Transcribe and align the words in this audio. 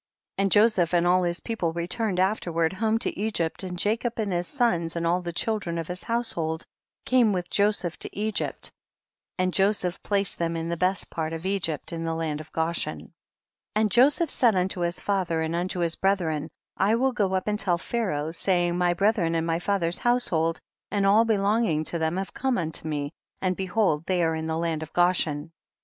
And 0.39 0.51
Joseph 0.51 0.95
and 0.95 1.05
all 1.05 1.21
his 1.21 1.41
people 1.41 1.73
returned 1.73 2.19
afterward 2.19 2.73
home 2.73 2.97
to 2.97 3.15
Egypt, 3.15 3.61
and 3.61 3.77
Jacob 3.77 4.17
and 4.17 4.33
his 4.33 4.47
sons 4.47 4.95
and 4.95 5.05
all 5.05 5.21
the 5.21 5.31
children 5.31 5.77
of 5.77 5.87
his 5.87 6.01
household 6.01 6.65
came 7.05 7.33
with 7.33 7.51
Joseph 7.51 7.99
to 7.99 8.17
Egypt, 8.17 8.71
and 9.37 9.53
Joseph 9.53 10.01
placed 10.01 10.39
them 10.39 10.57
in 10.57 10.69
the 10.69 10.75
best 10.75 11.11
part 11.11 11.33
of 11.33 11.45
Egypt, 11.45 11.93
in 11.93 12.03
the 12.03 12.15
land 12.15 12.41
of 12.41 12.51
Goshen. 12.51 12.97
19. 12.99 13.11
And 13.75 13.91
Joseph 13.91 14.31
said 14.31 14.55
unto 14.55 14.79
his 14.79 14.99
fa 14.99 15.23
ther 15.23 15.43
and 15.43 15.55
unto 15.55 15.81
his 15.81 15.95
brethren, 15.95 16.49
I 16.77 16.95
will 16.95 17.11
go 17.11 17.35
up 17.35 17.47
and 17.47 17.59
tell 17.59 17.77
Pharaoh, 17.77 18.31
saying, 18.31 18.79
my 18.79 18.95
bre 18.95 19.09
thren 19.11 19.35
and 19.37 19.45
my 19.45 19.59
father's 19.59 19.99
household 19.99 20.59
and 20.89 21.05
all 21.05 21.25
belonging 21.25 21.83
to 21.83 21.99
them 21.99 22.17
have 22.17 22.33
come 22.33 22.57
unto 22.57 22.87
me, 22.87 23.11
and 23.39 23.55
behold 23.55 24.07
they 24.07 24.23
are 24.23 24.33
in 24.33 24.47
the 24.47 24.57
land 24.57 24.81
of 24.81 24.93
Goshen. 24.93 25.51